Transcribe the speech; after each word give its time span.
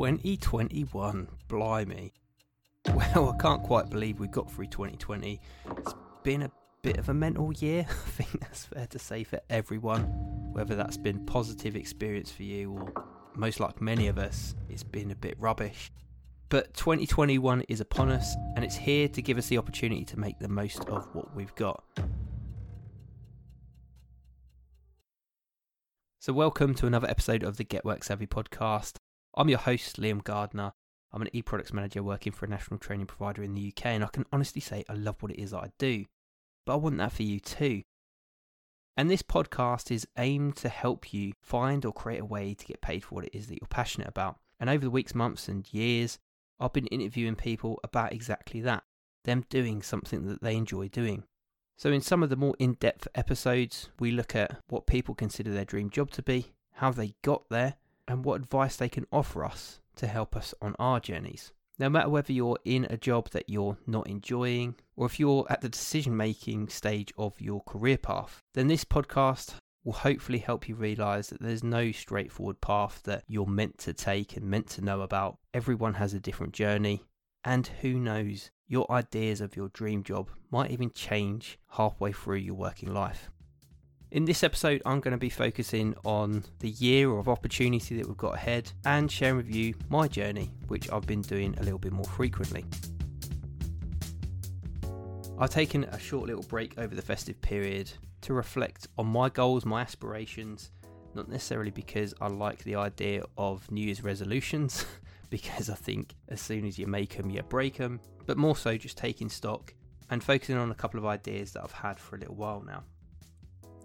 2021, 0.00 1.28
blimey. 1.46 2.14
Well, 2.86 3.34
I 3.34 3.42
can't 3.42 3.62
quite 3.62 3.90
believe 3.90 4.18
we 4.18 4.28
got 4.28 4.50
through 4.50 4.68
2020. 4.68 5.38
It's 5.76 5.94
been 6.22 6.40
a 6.40 6.50
bit 6.80 6.96
of 6.96 7.10
a 7.10 7.12
mental 7.12 7.52
year, 7.52 7.84
I 7.90 8.10
think 8.12 8.40
that's 8.40 8.64
fair 8.64 8.86
to 8.86 8.98
say 8.98 9.24
for 9.24 9.40
everyone. 9.50 10.04
Whether 10.54 10.74
that's 10.74 10.96
been 10.96 11.26
positive 11.26 11.76
experience 11.76 12.30
for 12.30 12.44
you 12.44 12.72
or 12.72 13.04
most 13.34 13.60
like 13.60 13.82
many 13.82 14.08
of 14.08 14.16
us, 14.16 14.54
it's 14.70 14.82
been 14.82 15.10
a 15.10 15.14
bit 15.14 15.36
rubbish. 15.38 15.92
But 16.48 16.72
2021 16.72 17.64
is 17.68 17.82
upon 17.82 18.10
us 18.10 18.34
and 18.56 18.64
it's 18.64 18.76
here 18.76 19.06
to 19.06 19.20
give 19.20 19.36
us 19.36 19.48
the 19.48 19.58
opportunity 19.58 20.06
to 20.06 20.18
make 20.18 20.38
the 20.38 20.48
most 20.48 20.82
of 20.86 21.14
what 21.14 21.36
we've 21.36 21.54
got. 21.56 21.84
So, 26.20 26.32
welcome 26.32 26.74
to 26.76 26.86
another 26.86 27.10
episode 27.10 27.42
of 27.42 27.58
the 27.58 27.64
Get 27.64 27.84
Work 27.84 28.02
Savvy 28.02 28.26
podcast. 28.26 28.96
I'm 29.34 29.48
your 29.48 29.58
host, 29.58 29.96
Liam 30.00 30.24
Gardner. 30.24 30.72
I'm 31.12 31.22
an 31.22 31.28
e 31.32 31.42
products 31.42 31.72
manager 31.72 32.02
working 32.02 32.32
for 32.32 32.46
a 32.46 32.48
national 32.48 32.78
training 32.78 33.06
provider 33.06 33.42
in 33.42 33.54
the 33.54 33.68
UK, 33.68 33.86
and 33.86 34.04
I 34.04 34.08
can 34.08 34.26
honestly 34.32 34.60
say 34.60 34.84
I 34.88 34.94
love 34.94 35.22
what 35.22 35.32
it 35.32 35.40
is 35.40 35.52
that 35.52 35.58
I 35.58 35.70
do. 35.78 36.06
But 36.66 36.74
I 36.74 36.76
want 36.76 36.98
that 36.98 37.12
for 37.12 37.22
you 37.22 37.38
too. 37.38 37.82
And 38.96 39.08
this 39.08 39.22
podcast 39.22 39.90
is 39.90 40.06
aimed 40.18 40.56
to 40.56 40.68
help 40.68 41.12
you 41.12 41.32
find 41.40 41.84
or 41.84 41.92
create 41.92 42.20
a 42.20 42.24
way 42.24 42.54
to 42.54 42.66
get 42.66 42.80
paid 42.80 43.04
for 43.04 43.14
what 43.14 43.24
it 43.24 43.34
is 43.34 43.46
that 43.46 43.58
you're 43.60 43.68
passionate 43.68 44.08
about. 44.08 44.38
And 44.58 44.68
over 44.68 44.84
the 44.84 44.90
weeks, 44.90 45.14
months, 45.14 45.48
and 45.48 45.72
years, 45.72 46.18
I've 46.58 46.72
been 46.72 46.86
interviewing 46.88 47.36
people 47.36 47.78
about 47.82 48.12
exactly 48.12 48.60
that 48.62 48.82
them 49.24 49.44
doing 49.48 49.82
something 49.82 50.26
that 50.26 50.42
they 50.42 50.56
enjoy 50.56 50.88
doing. 50.88 51.24
So, 51.78 51.90
in 51.90 52.00
some 52.00 52.22
of 52.22 52.30
the 52.30 52.36
more 52.36 52.54
in 52.58 52.74
depth 52.74 53.06
episodes, 53.14 53.90
we 53.98 54.10
look 54.10 54.34
at 54.34 54.60
what 54.68 54.86
people 54.86 55.14
consider 55.14 55.52
their 55.52 55.64
dream 55.64 55.88
job 55.88 56.10
to 56.12 56.22
be, 56.22 56.52
how 56.74 56.90
they 56.90 57.14
got 57.22 57.48
there, 57.48 57.76
and 58.10 58.24
what 58.24 58.40
advice 58.40 58.74
they 58.74 58.88
can 58.88 59.06
offer 59.12 59.44
us 59.44 59.80
to 59.94 60.08
help 60.08 60.34
us 60.34 60.52
on 60.60 60.74
our 60.80 60.98
journeys. 60.98 61.52
No 61.78 61.88
matter 61.88 62.08
whether 62.08 62.32
you're 62.32 62.58
in 62.64 62.86
a 62.90 62.96
job 62.96 63.30
that 63.30 63.48
you're 63.48 63.78
not 63.86 64.08
enjoying, 64.08 64.74
or 64.96 65.06
if 65.06 65.20
you're 65.20 65.46
at 65.48 65.60
the 65.60 65.68
decision 65.68 66.16
making 66.16 66.68
stage 66.68 67.12
of 67.16 67.40
your 67.40 67.62
career 67.62 67.96
path, 67.96 68.42
then 68.52 68.66
this 68.66 68.84
podcast 68.84 69.54
will 69.84 69.92
hopefully 69.92 70.38
help 70.38 70.68
you 70.68 70.74
realize 70.74 71.28
that 71.28 71.40
there's 71.40 71.62
no 71.62 71.92
straightforward 71.92 72.60
path 72.60 73.00
that 73.04 73.22
you're 73.28 73.46
meant 73.46 73.78
to 73.78 73.94
take 73.94 74.36
and 74.36 74.44
meant 74.44 74.66
to 74.70 74.84
know 74.84 75.02
about. 75.02 75.38
Everyone 75.54 75.94
has 75.94 76.12
a 76.12 76.20
different 76.20 76.52
journey, 76.52 77.04
and 77.44 77.68
who 77.80 77.94
knows, 77.94 78.50
your 78.66 78.90
ideas 78.90 79.40
of 79.40 79.56
your 79.56 79.68
dream 79.68 80.02
job 80.02 80.30
might 80.50 80.72
even 80.72 80.90
change 80.90 81.58
halfway 81.70 82.12
through 82.12 82.36
your 82.36 82.56
working 82.56 82.92
life. 82.92 83.30
In 84.12 84.24
this 84.24 84.42
episode, 84.42 84.82
I'm 84.84 84.98
going 84.98 85.12
to 85.12 85.18
be 85.18 85.30
focusing 85.30 85.94
on 86.04 86.42
the 86.58 86.70
year 86.70 87.16
of 87.16 87.28
opportunity 87.28 87.96
that 87.96 88.08
we've 88.08 88.16
got 88.16 88.34
ahead 88.34 88.72
and 88.84 89.08
sharing 89.08 89.36
with 89.36 89.54
you 89.54 89.72
my 89.88 90.08
journey, 90.08 90.50
which 90.66 90.90
I've 90.90 91.06
been 91.06 91.22
doing 91.22 91.54
a 91.58 91.62
little 91.62 91.78
bit 91.78 91.92
more 91.92 92.04
frequently. 92.06 92.64
I've 95.38 95.50
taken 95.50 95.84
a 95.84 95.98
short 96.00 96.26
little 96.26 96.42
break 96.42 96.76
over 96.76 96.92
the 96.92 97.02
festive 97.02 97.40
period 97.40 97.92
to 98.22 98.34
reflect 98.34 98.88
on 98.98 99.06
my 99.06 99.28
goals, 99.28 99.64
my 99.64 99.80
aspirations, 99.80 100.72
not 101.14 101.28
necessarily 101.28 101.70
because 101.70 102.12
I 102.20 102.26
like 102.26 102.64
the 102.64 102.74
idea 102.74 103.22
of 103.38 103.70
New 103.70 103.82
Year's 103.82 104.02
resolutions, 104.02 104.86
because 105.30 105.70
I 105.70 105.76
think 105.76 106.16
as 106.26 106.40
soon 106.40 106.66
as 106.66 106.80
you 106.80 106.88
make 106.88 107.16
them, 107.16 107.30
you 107.30 107.42
break 107.44 107.76
them, 107.76 108.00
but 108.26 108.36
more 108.36 108.56
so 108.56 108.76
just 108.76 108.98
taking 108.98 109.28
stock 109.28 109.72
and 110.10 110.20
focusing 110.20 110.56
on 110.56 110.72
a 110.72 110.74
couple 110.74 110.98
of 110.98 111.06
ideas 111.06 111.52
that 111.52 111.62
I've 111.62 111.70
had 111.70 112.00
for 112.00 112.16
a 112.16 112.18
little 112.18 112.34
while 112.34 112.64
now. 112.66 112.82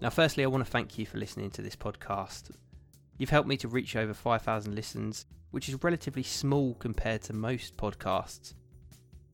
Now, 0.00 0.08
firstly, 0.08 0.44
I 0.44 0.46
want 0.46 0.64
to 0.64 0.70
thank 0.70 0.96
you 0.96 1.04
for 1.04 1.18
listening 1.18 1.50
to 1.50 1.62
this 1.62 1.76
podcast. 1.76 2.50
You've 3.18 3.28
helped 3.28 3.48
me 3.48 3.58
to 3.58 3.68
reach 3.68 3.96
over 3.96 4.14
5,000 4.14 4.74
listens, 4.74 5.26
which 5.50 5.68
is 5.68 5.82
relatively 5.82 6.22
small 6.22 6.74
compared 6.74 7.20
to 7.22 7.34
most 7.34 7.76
podcasts. 7.76 8.54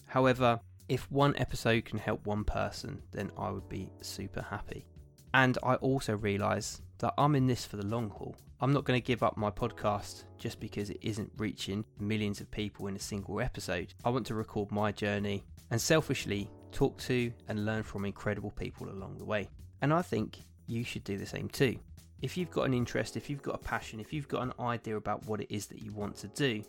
However, 0.07 0.59
if 0.89 1.11
one 1.11 1.37
episode 1.37 1.85
can 1.85 2.01
help 2.01 2.27
one 2.27 2.43
person, 2.43 3.01
then 3.13 3.31
I 3.39 3.51
would 3.51 3.69
be 3.69 3.91
super 4.01 4.43
happy. 4.43 4.87
And 5.35 5.57
I 5.63 5.77
also 5.77 6.17
realise 6.17 6.83
that 6.99 7.15
I'm 7.17 7.37
in 7.37 7.47
this 7.47 7.65
for 7.65 7.77
the 7.77 7.87
long 7.87 8.11
haul. 8.11 8.37
I'm 8.61 8.73
not 8.73 8.85
going 8.85 9.01
to 9.01 9.07
give 9.07 9.23
up 9.23 9.37
my 9.37 9.51
podcast 9.51 10.25
just 10.37 10.59
because 10.59 10.91
it 10.91 10.99
isn't 11.01 11.31
reaching 11.37 11.85
millions 12.01 12.41
of 12.41 12.51
people 12.51 12.89
in 12.89 12.97
a 12.97 13.01
single 13.01 13.41
episode. 13.41 13.95
I 14.05 14.11
want 14.11 14.27
to 14.27 14.35
record 14.35 14.73
my 14.73 14.91
journey 14.91 15.45
and 15.71 15.81
selfishly 15.81 16.51
talk 16.73 16.99
to 17.03 17.33
and 17.47 17.65
learn 17.65 17.85
from 17.85 18.05
incredible 18.05 18.51
people 18.51 18.89
along 18.89 19.19
the 19.19 19.25
way. 19.25 19.49
And 19.83 19.93
I 19.93 20.03
think 20.03 20.39
you 20.67 20.85
should 20.85 21.05
do 21.05 21.17
the 21.17 21.27
same 21.27 21.49
too. 21.49 21.77
If 22.23 22.37
you've 22.37 22.51
got 22.51 22.63
an 22.63 22.75
interest, 22.75 23.17
if 23.17 23.29
you've 23.29 23.43
got 23.43 23.57
a 23.57 23.59
passion, 23.59 24.01
if 24.01 24.13
you've 24.13 24.29
got 24.29 24.43
an 24.43 24.53
idea 24.59 24.97
about 24.97 25.27
what 25.27 25.41
it 25.41 25.51
is 25.51 25.67
that 25.67 25.83
you 25.83 25.93
want 25.93 26.17
to 26.17 26.29
do, 26.29 26.63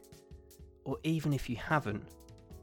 or 0.84 0.98
even 1.04 1.34
if 1.34 1.50
you 1.50 1.56
haven't, 1.56 2.04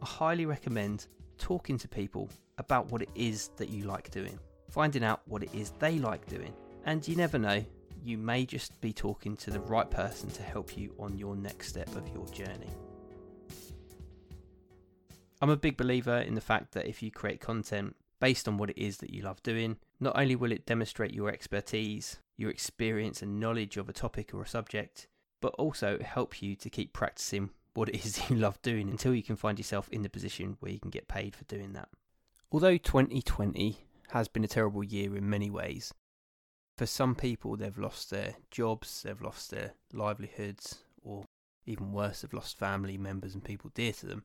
I 0.03 0.07
highly 0.07 0.47
recommend 0.47 1.07
talking 1.39 1.79
to 1.79 1.89
people 1.89 2.29
about 2.59 2.91
what 2.91 3.03
it 3.03 3.11
is 3.15 3.49
that 3.57 3.69
you 3.69 3.85
like 3.85 4.11
doing, 4.11 4.39
finding 4.71 5.03
out 5.03 5.23
what 5.27 5.43
it 5.43 5.51
is 5.55 5.73
they 5.79 5.99
like 5.99 6.27
doing. 6.27 6.53
And 6.85 7.07
you 7.07 7.17
never 7.17 7.39
know, 7.39 7.65
you 8.03 8.19
may 8.19 8.45
just 8.45 8.79
be 8.81 8.93
talking 8.93 9.37
to 9.39 9.51
the 9.51 9.61
right 9.61 9.91
person 9.91 10.31
to 10.31 10.43
help 10.43 10.77
you 10.77 10.95
on 10.99 11.17
your 11.17 11.35
next 11.37 11.69
step 11.69 11.95
of 11.97 12.07
your 12.09 12.27
journey. 12.27 12.71
I'm 15.41 15.51
a 15.51 15.57
big 15.57 15.77
believer 15.77 16.19
in 16.19 16.35
the 16.35 16.41
fact 16.41 16.73
that 16.73 16.87
if 16.87 17.03
you 17.03 17.11
create 17.11 17.41
content 17.41 17.97
based 18.25 18.49
on 18.49 18.57
what 18.57 18.71
it 18.71 18.79
is 18.79 18.97
that 18.97 19.13
you 19.13 19.21
love 19.21 19.43
doing, 19.43 19.77
not 20.01 20.19
only 20.19 20.35
will 20.35 20.51
it 20.51 20.65
demonstrate 20.65 21.13
your 21.13 21.29
expertise, 21.29 22.17
your 22.39 22.49
experience 22.49 23.21
and 23.21 23.39
knowledge 23.39 23.77
of 23.77 23.87
a 23.87 23.93
topic 23.93 24.33
or 24.33 24.41
a 24.41 24.49
subject, 24.49 25.07
but 25.43 25.53
also 25.59 25.99
help 26.03 26.41
you 26.41 26.57
to 26.57 26.71
keep 26.71 26.95
practicing 26.95 27.51
what 27.75 27.91
it 27.91 27.97
is 28.07 28.31
you 28.31 28.37
love 28.37 28.63
doing 28.63 28.89
until 28.89 29.15
you 29.15 29.23
can 29.23 29.37
find 29.37 29.59
yourself 29.59 29.91
in 29.91 30.01
the 30.01 30.09
position 30.09 30.57
where 30.61 30.73
you 30.73 30.81
can 30.81 30.89
get 30.89 31.07
paid 31.07 31.37
for 31.37 31.45
doing 31.45 31.75
that. 31.75 31.91
Although 32.51 32.79
2020 32.79 33.77
has 34.13 34.27
been 34.27 34.43
a 34.43 34.49
terrible 34.49 34.83
year 34.83 35.15
in 35.19 35.29
many 35.29 35.51
ways, 35.51 35.93
for 36.79 36.87
some 36.87 37.15
people 37.15 37.59
they've 37.59 37.77
lost 37.77 38.09
their 38.09 38.37
jobs, 38.51 39.03
they've 39.03 39.21
lost 39.21 39.51
their 39.51 39.75
livelihoods, 39.93 40.79
or 41.03 41.27
even 41.67 41.93
worse, 41.93 42.23
they've 42.23 42.33
lost 42.33 42.59
family 42.59 42.97
members 42.97 43.35
and 43.35 43.45
people 43.45 43.71
dear 43.75 43.93
to 43.93 44.07
them. 44.07 44.25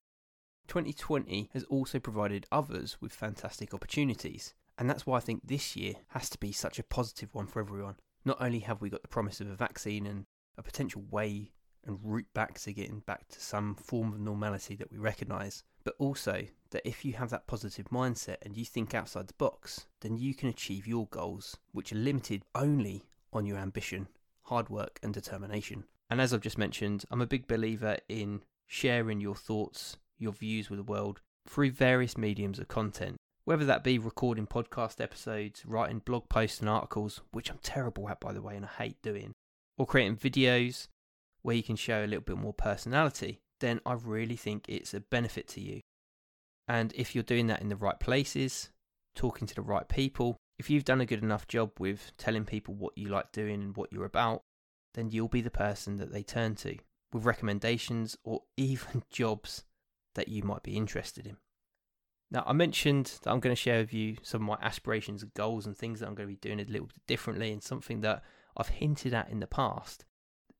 2020 0.69 1.49
has 1.53 1.63
also 1.63 1.99
provided 1.99 2.45
others 2.51 2.97
with 3.01 3.11
fantastic 3.11 3.73
opportunities, 3.73 4.53
and 4.77 4.87
that's 4.87 5.05
why 5.05 5.17
I 5.17 5.19
think 5.19 5.41
this 5.43 5.75
year 5.75 5.95
has 6.09 6.29
to 6.29 6.37
be 6.37 6.51
such 6.51 6.77
a 6.77 6.83
positive 6.83 7.33
one 7.33 7.47
for 7.47 7.59
everyone. 7.59 7.95
Not 8.23 8.37
only 8.39 8.59
have 8.59 8.79
we 8.79 8.91
got 8.91 9.01
the 9.01 9.07
promise 9.07 9.41
of 9.41 9.49
a 9.49 9.55
vaccine 9.55 10.05
and 10.05 10.25
a 10.57 10.63
potential 10.63 11.03
way 11.09 11.53
and 11.85 11.97
route 12.03 12.31
back 12.35 12.59
to 12.59 12.71
getting 12.71 12.99
back 12.99 13.27
to 13.29 13.41
some 13.41 13.73
form 13.73 14.13
of 14.13 14.19
normality 14.19 14.75
that 14.75 14.91
we 14.91 14.99
recognise, 14.99 15.63
but 15.83 15.95
also 15.97 16.43
that 16.69 16.87
if 16.87 17.03
you 17.03 17.13
have 17.13 17.31
that 17.31 17.47
positive 17.47 17.87
mindset 17.89 18.37
and 18.43 18.55
you 18.55 18.63
think 18.63 18.93
outside 18.93 19.27
the 19.27 19.33
box, 19.39 19.87
then 20.01 20.17
you 20.17 20.35
can 20.35 20.49
achieve 20.49 20.85
your 20.85 21.07
goals, 21.07 21.57
which 21.71 21.91
are 21.91 21.95
limited 21.95 22.43
only 22.53 23.09
on 23.33 23.45
your 23.45 23.57
ambition, 23.57 24.07
hard 24.43 24.69
work, 24.69 24.99
and 25.01 25.15
determination. 25.15 25.85
And 26.11 26.21
as 26.21 26.31
I've 26.31 26.41
just 26.41 26.59
mentioned, 26.59 27.05
I'm 27.09 27.21
a 27.21 27.27
big 27.27 27.47
believer 27.47 27.97
in 28.07 28.41
sharing 28.67 29.19
your 29.19 29.35
thoughts, 29.35 29.97
your 30.19 30.33
views 30.33 30.69
with 30.69 30.77
the 30.77 30.83
world 30.83 31.21
through 31.47 31.71
various 31.71 32.17
mediums 32.17 32.59
of 32.59 32.67
content. 32.67 33.17
Whether 33.45 33.65
that 33.65 33.83
be 33.83 33.97
recording 33.97 34.45
podcast 34.45 35.01
episodes, 35.01 35.65
writing 35.65 35.99
blog 35.99 36.29
posts 36.29 36.59
and 36.59 36.69
articles, 36.69 37.21
which 37.31 37.49
I'm 37.49 37.57
terrible 37.63 38.07
at 38.09 38.19
by 38.19 38.33
the 38.33 38.41
way 38.41 38.55
and 38.55 38.65
I 38.65 38.83
hate 38.83 39.01
doing, 39.01 39.33
or 39.77 39.87
creating 39.87 40.17
videos 40.17 40.87
where 41.41 41.55
you 41.55 41.63
can 41.63 41.75
show 41.75 42.03
a 42.03 42.07
little 42.07 42.21
bit 42.21 42.37
more 42.37 42.53
personality, 42.53 43.39
then 43.59 43.79
I 43.85 43.93
really 43.93 44.35
think 44.35 44.65
it's 44.67 44.93
a 44.93 44.99
benefit 44.99 45.47
to 45.49 45.61
you. 45.61 45.81
And 46.67 46.93
if 46.95 47.15
you're 47.15 47.23
doing 47.23 47.47
that 47.47 47.61
in 47.61 47.69
the 47.69 47.75
right 47.75 47.99
places, 47.99 48.69
talking 49.15 49.47
to 49.47 49.55
the 49.55 49.61
right 49.61 49.87
people, 49.87 50.37
if 50.59 50.69
you've 50.69 50.85
done 50.85 51.01
a 51.01 51.05
good 51.05 51.23
enough 51.23 51.47
job 51.47 51.71
with 51.79 52.11
telling 52.17 52.45
people 52.45 52.75
what 52.75 52.97
you 52.97 53.07
like 53.07 53.31
doing 53.31 53.61
and 53.61 53.75
what 53.75 53.91
you're 53.91 54.05
about, 54.05 54.41
then 54.93 55.09
you'll 55.09 55.27
be 55.27 55.41
the 55.41 55.49
person 55.49 55.95
that 55.95 56.11
they 56.11 56.21
turn 56.21 56.55
to 56.55 56.77
with 57.11 57.25
recommendations 57.25 58.17
or 58.23 58.43
even 58.57 59.01
jobs 59.09 59.63
that 60.15 60.27
you 60.27 60.43
might 60.43 60.63
be 60.63 60.77
interested 60.77 61.27
in. 61.27 61.37
Now, 62.31 62.43
I 62.45 62.53
mentioned 62.53 63.19
that 63.23 63.31
I'm 63.31 63.39
going 63.39 63.55
to 63.55 63.61
share 63.61 63.79
with 63.79 63.93
you 63.93 64.17
some 64.21 64.41
of 64.41 64.47
my 64.47 64.65
aspirations 64.65 65.23
and 65.23 65.33
goals 65.33 65.65
and 65.65 65.75
things 65.75 65.99
that 65.99 66.07
I'm 66.07 66.15
going 66.15 66.29
to 66.29 66.35
be 66.35 66.47
doing 66.47 66.59
a 66.59 66.71
little 66.71 66.87
bit 66.87 67.07
differently, 67.07 67.51
and 67.51 67.63
something 67.63 68.01
that 68.01 68.23
I've 68.55 68.67
hinted 68.67 69.13
at 69.13 69.29
in 69.29 69.39
the 69.39 69.47
past 69.47 70.05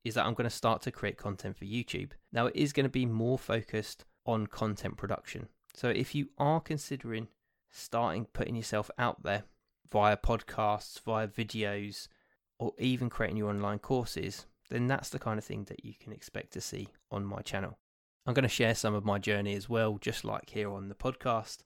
is 0.04 0.14
that 0.14 0.24
I'm 0.24 0.34
going 0.34 0.48
to 0.48 0.54
start 0.54 0.82
to 0.82 0.90
create 0.90 1.16
content 1.16 1.56
for 1.56 1.64
YouTube. 1.64 2.12
Now, 2.32 2.46
it 2.46 2.56
is 2.56 2.72
going 2.72 2.84
to 2.84 2.90
be 2.90 3.06
more 3.06 3.38
focused 3.38 4.04
on 4.26 4.46
content 4.48 4.96
production. 4.96 5.48
So, 5.74 5.88
if 5.88 6.14
you 6.14 6.30
are 6.38 6.60
considering 6.60 7.28
starting 7.70 8.24
putting 8.32 8.56
yourself 8.56 8.90
out 8.98 9.22
there 9.22 9.44
via 9.92 10.16
podcasts, 10.16 11.00
via 11.00 11.28
videos, 11.28 12.08
or 12.58 12.72
even 12.78 13.08
creating 13.08 13.36
your 13.36 13.50
online 13.50 13.78
courses, 13.78 14.46
then 14.70 14.86
that's 14.86 15.08
the 15.08 15.18
kind 15.18 15.38
of 15.38 15.44
thing 15.44 15.64
that 15.64 15.84
you 15.84 15.94
can 15.98 16.12
expect 16.12 16.52
to 16.52 16.60
see 16.60 16.88
on 17.10 17.24
my 17.24 17.40
channel. 17.40 17.78
I'm 18.30 18.34
going 18.34 18.44
to 18.44 18.48
share 18.48 18.76
some 18.76 18.94
of 18.94 19.04
my 19.04 19.18
journey 19.18 19.56
as 19.56 19.68
well, 19.68 19.98
just 20.00 20.24
like 20.24 20.50
here 20.50 20.70
on 20.70 20.88
the 20.88 20.94
podcast. 20.94 21.64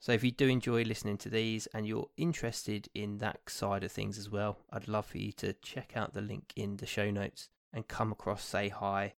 So 0.00 0.12
if 0.12 0.24
you 0.24 0.30
do 0.30 0.48
enjoy 0.48 0.82
listening 0.82 1.18
to 1.18 1.28
these 1.28 1.66
and 1.74 1.86
you're 1.86 2.08
interested 2.16 2.88
in 2.94 3.18
that 3.18 3.40
side 3.48 3.84
of 3.84 3.92
things 3.92 4.16
as 4.16 4.30
well, 4.30 4.56
I'd 4.72 4.88
love 4.88 5.04
for 5.04 5.18
you 5.18 5.30
to 5.32 5.52
check 5.52 5.94
out 5.94 6.14
the 6.14 6.22
link 6.22 6.54
in 6.56 6.78
the 6.78 6.86
show 6.86 7.10
notes 7.10 7.50
and 7.70 7.86
come 7.86 8.12
across, 8.12 8.42
say 8.42 8.70
hi, 8.70 9.12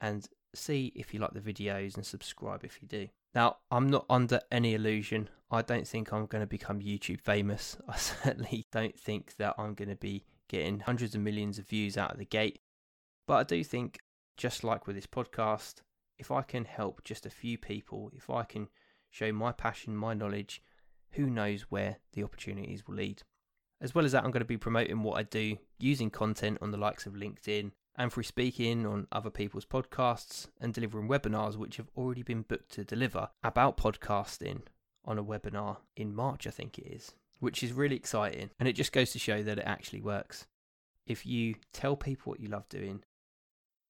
and 0.00 0.26
see 0.52 0.92
if 0.96 1.14
you 1.14 1.20
like 1.20 1.32
the 1.32 1.38
videos 1.38 1.94
and 1.94 2.04
subscribe 2.04 2.64
if 2.64 2.82
you 2.82 2.88
do. 2.88 3.06
Now, 3.36 3.58
I'm 3.70 3.88
not 3.88 4.04
under 4.10 4.40
any 4.50 4.74
illusion. 4.74 5.28
I 5.48 5.62
don't 5.62 5.86
think 5.86 6.12
I'm 6.12 6.26
going 6.26 6.42
to 6.42 6.48
become 6.48 6.80
YouTube 6.80 7.20
famous. 7.20 7.76
I 7.88 7.94
certainly 7.98 8.66
don't 8.72 8.98
think 8.98 9.36
that 9.36 9.54
I'm 9.58 9.74
going 9.74 9.90
to 9.90 9.94
be 9.94 10.24
getting 10.48 10.80
hundreds 10.80 11.14
of 11.14 11.20
millions 11.20 11.60
of 11.60 11.68
views 11.68 11.96
out 11.96 12.10
of 12.10 12.18
the 12.18 12.24
gate. 12.24 12.58
But 13.28 13.34
I 13.34 13.42
do 13.44 13.62
think, 13.62 14.00
just 14.36 14.64
like 14.64 14.88
with 14.88 14.96
this 14.96 15.06
podcast, 15.06 15.82
if 16.18 16.30
I 16.30 16.42
can 16.42 16.64
help 16.64 17.04
just 17.04 17.26
a 17.26 17.30
few 17.30 17.58
people, 17.58 18.10
if 18.14 18.30
I 18.30 18.44
can 18.44 18.68
show 19.10 19.32
my 19.32 19.52
passion, 19.52 19.96
my 19.96 20.14
knowledge, 20.14 20.62
who 21.12 21.26
knows 21.28 21.62
where 21.62 21.98
the 22.12 22.24
opportunities 22.24 22.86
will 22.86 22.96
lead. 22.96 23.22
As 23.80 23.94
well 23.94 24.04
as 24.04 24.12
that, 24.12 24.24
I'm 24.24 24.30
going 24.30 24.40
to 24.40 24.46
be 24.46 24.56
promoting 24.56 25.02
what 25.02 25.18
I 25.18 25.24
do 25.24 25.58
using 25.78 26.10
content 26.10 26.58
on 26.60 26.70
the 26.70 26.78
likes 26.78 27.04
of 27.06 27.14
LinkedIn 27.14 27.72
and 27.96 28.12
through 28.12 28.22
speaking 28.22 28.86
on 28.86 29.06
other 29.12 29.30
people's 29.30 29.66
podcasts 29.66 30.48
and 30.60 30.72
delivering 30.72 31.08
webinars 31.08 31.56
which 31.56 31.76
have 31.76 31.90
already 31.96 32.22
been 32.22 32.42
booked 32.42 32.72
to 32.72 32.84
deliver 32.84 33.28
about 33.42 33.76
podcasting 33.76 34.62
on 35.04 35.18
a 35.18 35.24
webinar 35.24 35.78
in 35.96 36.14
March, 36.14 36.46
I 36.46 36.50
think 36.50 36.78
it 36.78 36.86
is, 36.86 37.14
which 37.40 37.62
is 37.62 37.72
really 37.72 37.96
exciting. 37.96 38.50
And 38.58 38.68
it 38.68 38.74
just 38.74 38.92
goes 38.92 39.10
to 39.12 39.18
show 39.18 39.42
that 39.42 39.58
it 39.58 39.64
actually 39.66 40.00
works. 40.00 40.46
If 41.06 41.26
you 41.26 41.56
tell 41.72 41.96
people 41.96 42.30
what 42.30 42.40
you 42.40 42.48
love 42.48 42.68
doing, 42.68 43.02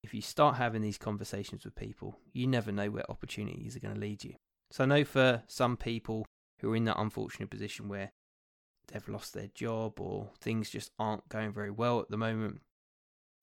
if 0.03 0.13
you 0.13 0.21
start 0.21 0.57
having 0.57 0.81
these 0.81 0.97
conversations 0.97 1.63
with 1.63 1.75
people, 1.75 2.19
you 2.33 2.45
never 2.45 2.71
know 2.71 2.91
where 2.91 3.09
opportunities 3.09 3.75
are 3.75 3.79
going 3.79 3.93
to 3.93 3.99
lead 3.99 4.23
you. 4.23 4.35
So 4.69 4.83
I 4.83 4.87
know 4.87 5.05
for 5.05 5.43
some 5.47 5.77
people 5.77 6.25
who 6.59 6.71
are 6.71 6.75
in 6.75 6.85
that 6.85 6.99
unfortunate 6.99 7.49
position 7.49 7.87
where 7.87 8.11
they've 8.91 9.07
lost 9.07 9.33
their 9.33 9.49
job 9.55 9.99
or 9.99 10.31
things 10.39 10.69
just 10.69 10.91
aren't 10.99 11.29
going 11.29 11.53
very 11.53 11.71
well 11.71 12.01
at 12.01 12.09
the 12.09 12.17
moment, 12.17 12.61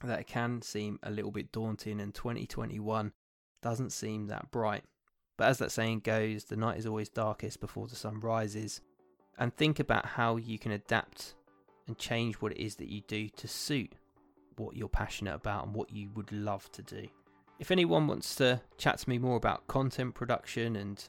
that 0.05 0.21
it 0.21 0.27
can 0.27 0.61
seem 0.61 0.99
a 1.03 1.11
little 1.11 1.31
bit 1.31 1.51
daunting 1.51 2.01
and 2.01 2.15
2021 2.15 3.13
doesn't 3.63 3.91
seem 3.91 4.27
that 4.27 4.51
bright. 4.51 4.85
But 5.39 5.49
as 5.49 5.59
that 5.59 5.73
saying 5.73 6.01
goes, 6.01 6.45
the 6.45 6.57
night 6.57 6.79
is 6.79 6.87
always 6.87 7.09
darkest 7.09 7.61
before 7.61 7.87
the 7.87 7.97
sun 7.97 8.21
rises. 8.21 8.83
And 9.39 9.55
think 9.55 9.81
about 9.81 10.05
how 10.05 10.37
you 10.37 10.59
can 10.59 10.73
adapt 10.73 11.35
and 11.87 11.97
change 11.97 12.37
what 12.37 12.53
it 12.53 12.63
is 12.63 12.77
that 12.77 12.91
you 12.91 13.01
do 13.09 13.31
to 13.31 13.49
suit 13.49 13.95
what 14.61 14.77
you're 14.77 14.89
passionate 14.89 15.35
about 15.35 15.67
and 15.67 15.75
what 15.75 15.91
you 15.91 16.11
would 16.15 16.31
love 16.33 16.71
to 16.73 16.83
do. 16.83 17.07
If 17.59 17.71
anyone 17.71 18.07
wants 18.07 18.35
to 18.37 18.61
chat 18.79 18.99
to 18.99 19.09
me 19.09 19.19
more 19.19 19.37
about 19.37 19.67
content 19.67 20.15
production 20.15 20.77
and 20.77 21.03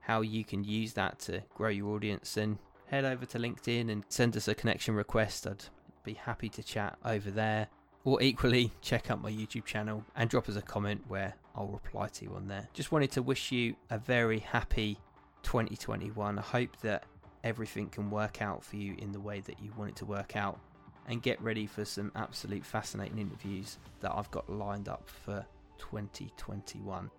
how 0.00 0.20
you 0.20 0.44
can 0.44 0.64
use 0.64 0.92
that 0.94 1.18
to 1.20 1.42
grow 1.54 1.68
your 1.68 1.94
audience, 1.94 2.34
then 2.34 2.58
head 2.86 3.04
over 3.04 3.26
to 3.26 3.38
LinkedIn 3.38 3.90
and 3.90 4.04
send 4.08 4.36
us 4.36 4.48
a 4.48 4.54
connection 4.54 4.94
request. 4.94 5.46
I'd 5.46 5.64
be 6.04 6.14
happy 6.14 6.48
to 6.50 6.62
chat 6.62 6.96
over 7.04 7.30
there. 7.30 7.68
Or 8.04 8.22
equally, 8.22 8.70
check 8.82 9.10
out 9.10 9.22
my 9.22 9.30
YouTube 9.30 9.64
channel 9.64 10.04
and 10.14 10.28
drop 10.28 10.48
us 10.48 10.56
a 10.56 10.62
comment 10.62 11.02
where 11.08 11.34
I'll 11.54 11.68
reply 11.68 12.08
to 12.08 12.24
you 12.24 12.34
on 12.34 12.48
there. 12.48 12.68
Just 12.74 12.92
wanted 12.92 13.10
to 13.12 13.22
wish 13.22 13.50
you 13.50 13.76
a 13.90 13.98
very 13.98 14.40
happy 14.40 14.98
2021. 15.42 16.38
I 16.38 16.42
hope 16.42 16.76
that 16.82 17.04
everything 17.42 17.88
can 17.88 18.10
work 18.10 18.42
out 18.42 18.64
for 18.64 18.76
you 18.76 18.94
in 18.98 19.12
the 19.12 19.20
way 19.20 19.40
that 19.40 19.60
you 19.62 19.70
want 19.76 19.90
it 19.90 19.96
to 19.96 20.06
work 20.06 20.36
out. 20.36 20.58
And 21.06 21.22
get 21.22 21.40
ready 21.42 21.66
for 21.66 21.84
some 21.84 22.10
absolute 22.16 22.64
fascinating 22.64 23.18
interviews 23.18 23.78
that 24.00 24.12
I've 24.14 24.30
got 24.30 24.48
lined 24.48 24.88
up 24.88 25.08
for 25.08 25.44
2021. 25.78 27.10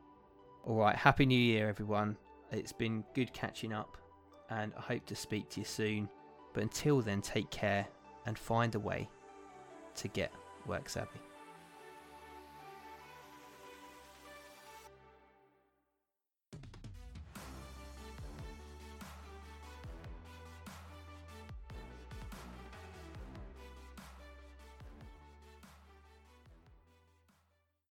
Alright, 0.67 0.95
Happy 0.95 1.25
New 1.25 1.37
Year, 1.37 1.69
everyone. 1.69 2.17
It's 2.51 2.71
been 2.73 3.03
good 3.13 3.31
catching 3.33 3.73
up, 3.73 3.97
and 4.49 4.73
I 4.75 4.81
hope 4.81 5.05
to 5.07 5.15
speak 5.15 5.49
to 5.49 5.59
you 5.59 5.65
soon. 5.65 6.09
But 6.53 6.63
until 6.63 7.01
then, 7.01 7.21
take 7.21 7.49
care 7.51 7.85
and 8.25 8.37
find 8.37 8.73
a 8.73 8.79
way 8.79 9.07
to 9.95 10.07
get 10.07 10.31
work 10.65 10.89
savvy. 10.89 11.19